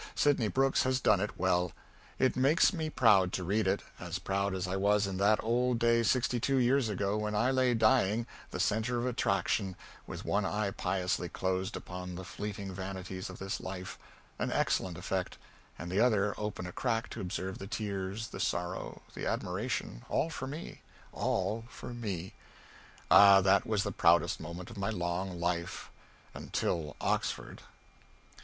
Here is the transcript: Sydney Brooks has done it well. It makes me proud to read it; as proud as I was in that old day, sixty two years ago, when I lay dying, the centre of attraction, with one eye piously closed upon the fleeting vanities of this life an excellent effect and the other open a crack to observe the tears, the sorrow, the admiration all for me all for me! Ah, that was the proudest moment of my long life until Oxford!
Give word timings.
Sydney 0.15 0.47
Brooks 0.47 0.81
has 0.81 0.99
done 0.99 1.19
it 1.21 1.37
well. 1.37 1.73
It 2.17 2.35
makes 2.35 2.73
me 2.73 2.89
proud 2.89 3.31
to 3.33 3.43
read 3.43 3.67
it; 3.67 3.83
as 3.99 4.17
proud 4.17 4.55
as 4.55 4.65
I 4.67 4.75
was 4.75 5.05
in 5.05 5.17
that 5.17 5.37
old 5.43 5.77
day, 5.77 6.01
sixty 6.01 6.39
two 6.39 6.57
years 6.57 6.89
ago, 6.89 7.17
when 7.17 7.35
I 7.35 7.51
lay 7.51 7.75
dying, 7.75 8.25
the 8.49 8.59
centre 8.59 8.97
of 8.97 9.05
attraction, 9.05 9.75
with 10.07 10.25
one 10.25 10.43
eye 10.43 10.71
piously 10.71 11.29
closed 11.29 11.75
upon 11.75 12.15
the 12.15 12.25
fleeting 12.25 12.73
vanities 12.73 13.29
of 13.29 13.37
this 13.37 13.59
life 13.61 13.99
an 14.39 14.51
excellent 14.51 14.97
effect 14.97 15.37
and 15.77 15.91
the 15.91 15.99
other 15.99 16.33
open 16.35 16.65
a 16.65 16.71
crack 16.71 17.07
to 17.11 17.21
observe 17.21 17.59
the 17.59 17.67
tears, 17.67 18.29
the 18.29 18.39
sorrow, 18.39 19.03
the 19.13 19.27
admiration 19.27 20.03
all 20.09 20.31
for 20.31 20.47
me 20.47 20.81
all 21.11 21.63
for 21.69 21.93
me! 21.93 22.33
Ah, 23.11 23.39
that 23.39 23.67
was 23.67 23.83
the 23.83 23.91
proudest 23.91 24.39
moment 24.39 24.71
of 24.71 24.77
my 24.79 24.89
long 24.89 25.39
life 25.39 25.91
until 26.33 26.95
Oxford! 26.99 27.61